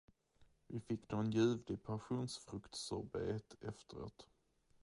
Vi 0.69 0.79
fick 0.79 1.11
nån 1.11 1.31
ljuvlig 1.31 1.83
passionsfruktssorbet 1.83 3.55
efteråt. 3.61 4.27